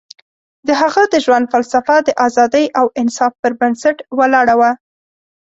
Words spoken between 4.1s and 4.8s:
ولاړه وه.